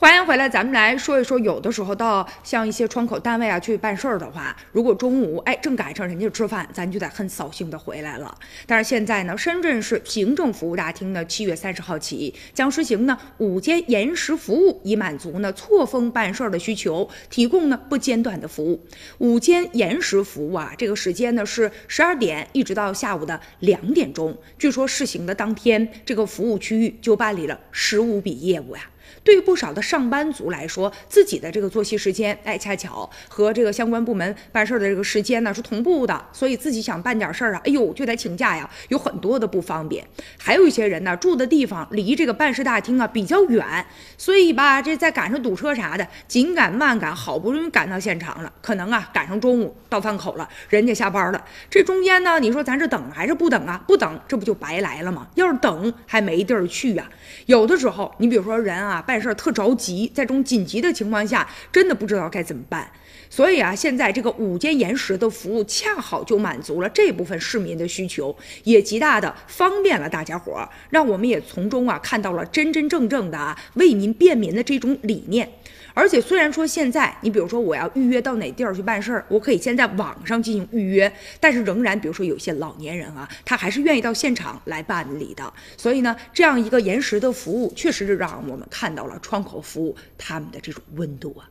[0.00, 8.34] 欢迎回来，咱们来说一说，有的时候到像一些窗口单位啊去办事儿的话，如果中午哎正赶上人家吃饭，咱就得很扫兴的回来了。
[8.66, 18.82] 但是现在呢，深圳市行政服务大厅呢，七月三十号起将实行呢午间延时服务，以满足呢错峰办事儿的需求，提供呢不间断的服务。
[19.18, 24.34] 午间延时服务啊，这个时间呢是十二点一直到下午的两点钟。
[24.58, 28.88] 据说试行的当天，这个服务区域就办理了十五笔业务呀。
[29.22, 40.06] 对于不少的上班族来说，自己的这个作息时间，哎，恰巧和这个相关部门办事的这个时间呢是同步的，所以自己想办点事儿啊，哎呦，就得请假呀，有很多的不方便。
[40.38, 43.84] 还有一些人呢，住的地方离这个办事大厅啊比较远，
[44.16, 53.82] 所以吧，这再赶上堵车啥的，紧赶慢赶，好不容易赶到现场了，可能啊赶上中午到饭口了，人家下班了，这中间呢，你说咱是等还是不等啊？
[53.88, 55.26] 不等，这不就白来了吗？
[55.34, 57.10] 要是等，还没地儿去呀。
[57.46, 59.04] 有的时候，你比如说人啊。
[59.10, 62.90] 办事特着急急，在这种紧急的情况下，真的不知道该怎么办。
[63.32, 75.48] 所以啊，现在这个午间延时的服务，恰好就满足了这部分市民的需求，也极大的方便了大家伙儿，让我们也从中啊看到了真真正正的啊为民便民的这种理念。
[75.92, 85.52] 而且虽然说现在你比如说我要预约到哪地儿去办事儿，我可以先在网上进行预约，但是仍然比如说有些老年人啊，他还是愿意到现场来办理的。
[85.76, 91.48] 所以呢，这样一个延时的服务，确实是让我们看到了窗口服务他们的这种温度啊。